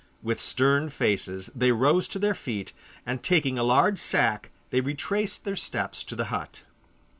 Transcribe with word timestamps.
With 0.23 0.39
stern 0.39 0.89
faces 0.89 1.51
they 1.53 1.71
rose 1.71 2.07
to 2.07 2.17
their 2.17 2.33
feet, 2.33 2.73
and 3.05 3.21
taking 3.21 3.59
a 3.59 3.63
large 3.63 3.99
sack 3.99 4.49
they 4.71 4.81
retraced 4.81 5.45
their 5.45 5.55
steps 5.55 6.03
to 6.05 6.15
the 6.15 6.25
hut. 6.33 6.63